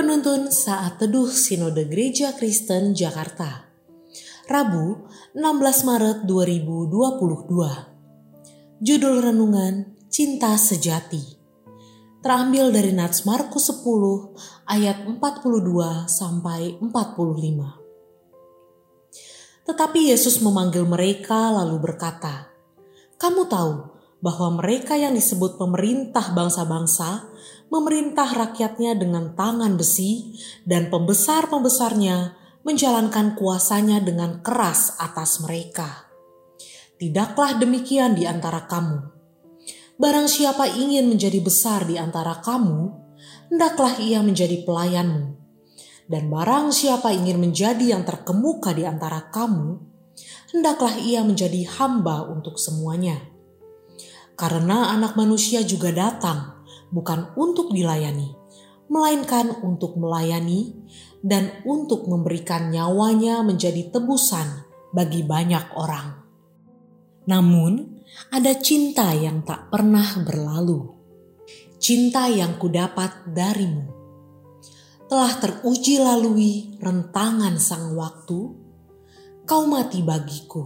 [0.00, 3.68] Penuntun Saat Teduh Sinode Gereja Kristen Jakarta.
[4.48, 5.04] Rabu
[5.36, 11.20] 16 Maret 2022 Judul Renungan Cinta Sejati.
[12.24, 15.20] Terambil dari Nats Markus 10 ayat 42
[16.08, 22.48] sampai 45 Tetapi Yesus memanggil mereka lalu berkata,
[23.20, 27.28] Kamu tahu bahwa mereka yang disebut pemerintah bangsa-bangsa
[27.70, 32.34] memerintah rakyatnya dengan tangan besi, dan pembesar-pembesarnya
[32.66, 36.10] menjalankan kuasanya dengan keras atas mereka.
[37.00, 38.98] Tidaklah demikian di antara kamu.
[39.96, 42.92] Barang siapa ingin menjadi besar di antara kamu,
[43.48, 45.40] hendaklah ia menjadi pelayanmu.
[46.10, 49.78] Dan barang siapa ingin menjadi yang terkemuka di antara kamu,
[50.52, 53.39] hendaklah ia menjadi hamba untuk semuanya.
[54.40, 58.32] Karena anak manusia juga datang bukan untuk dilayani,
[58.88, 60.80] melainkan untuk melayani
[61.20, 64.64] dan untuk memberikan nyawanya menjadi tebusan
[64.96, 66.24] bagi banyak orang.
[67.28, 68.00] Namun,
[68.32, 70.88] ada cinta yang tak pernah berlalu.
[71.76, 73.92] Cinta yang kudapat darimu
[75.04, 78.56] telah teruji lalui rentangan sang waktu.
[79.44, 80.64] Kau mati bagiku,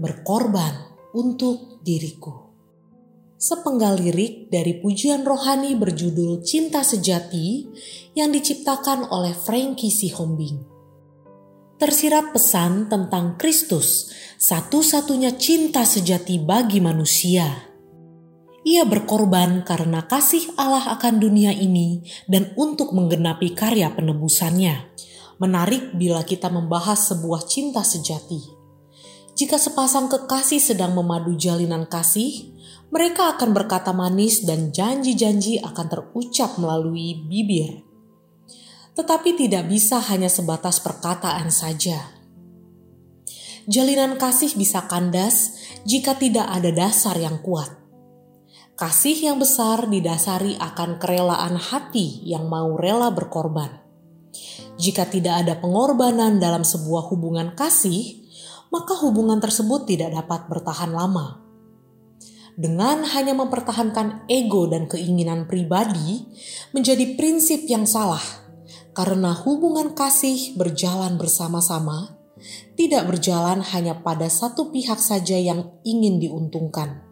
[0.00, 0.72] berkorban
[1.12, 2.47] untuk diriku
[3.38, 7.70] sepenggal lirik dari pujian rohani berjudul Cinta Sejati
[8.18, 10.66] yang diciptakan oleh Frankie Sihombing.
[11.78, 14.10] Tersirat pesan tentang Kristus,
[14.42, 17.70] satu-satunya cinta sejati bagi manusia.
[18.66, 24.90] Ia berkorban karena kasih Allah akan dunia ini dan untuk menggenapi karya penebusannya.
[25.38, 28.42] Menarik bila kita membahas sebuah cinta sejati.
[29.38, 32.57] Jika sepasang kekasih sedang memadu jalinan kasih,
[32.88, 37.84] mereka akan berkata manis dan janji-janji akan terucap melalui bibir.
[38.96, 42.16] Tetapi tidak bisa hanya sebatas perkataan saja.
[43.68, 47.68] Jalinan kasih bisa kandas jika tidak ada dasar yang kuat.
[48.72, 53.84] Kasih yang besar didasari akan kerelaan hati yang mau rela berkorban.
[54.80, 58.24] Jika tidak ada pengorbanan dalam sebuah hubungan kasih,
[58.72, 61.47] maka hubungan tersebut tidak dapat bertahan lama
[62.58, 66.26] dengan hanya mempertahankan ego dan keinginan pribadi
[66.74, 68.22] menjadi prinsip yang salah
[68.90, 72.18] karena hubungan kasih berjalan bersama-sama
[72.74, 77.06] tidak berjalan hanya pada satu pihak saja yang ingin diuntungkan.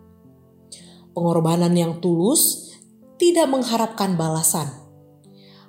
[1.15, 2.75] Pengorbanan yang tulus
[3.15, 4.67] tidak mengharapkan balasan.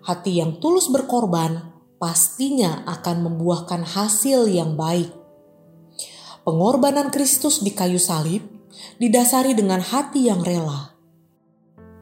[0.01, 5.13] Hati yang tulus berkorban pastinya akan membuahkan hasil yang baik.
[6.41, 8.56] Pengorbanan Kristus di kayu salib
[8.95, 10.95] didasari dengan hati yang rela.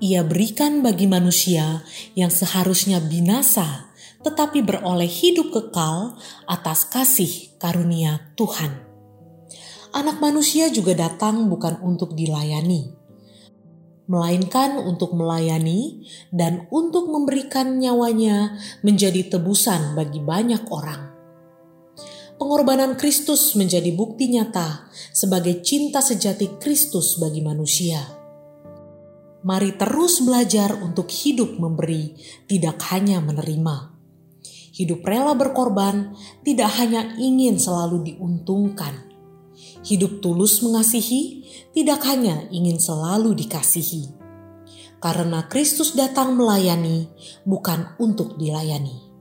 [0.04, 1.82] Ia berikan bagi manusia
[2.14, 3.90] yang seharusnya binasa,
[4.22, 8.86] tetapi beroleh hidup kekal atas kasih karunia Tuhan.
[9.96, 12.92] Anak manusia juga datang bukan untuk dilayani,
[14.12, 16.04] melainkan untuk melayani
[16.36, 21.15] dan untuk memberikan nyawanya menjadi tebusan bagi banyak orang
[22.36, 28.04] pengorbanan Kristus menjadi bukti nyata sebagai cinta sejati Kristus bagi manusia.
[29.46, 32.18] Mari terus belajar untuk hidup memberi,
[32.50, 33.94] tidak hanya menerima.
[34.76, 39.08] Hidup rela berkorban tidak hanya ingin selalu diuntungkan.
[39.86, 44.12] Hidup tulus mengasihi tidak hanya ingin selalu dikasihi.
[45.00, 47.08] Karena Kristus datang melayani,
[47.46, 49.15] bukan untuk dilayani.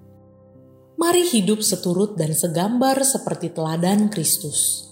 [1.05, 4.89] Mari hidup seturut dan segambar seperti teladan Kristus.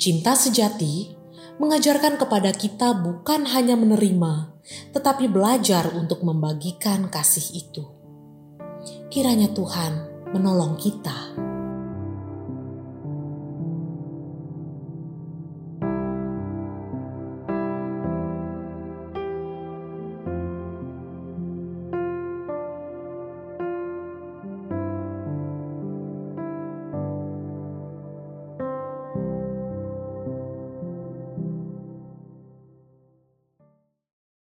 [0.00, 1.12] Cinta sejati
[1.60, 4.48] mengajarkan kepada kita bukan hanya menerima,
[4.96, 7.84] tetapi belajar untuk membagikan kasih itu.
[9.12, 11.49] Kiranya Tuhan menolong kita.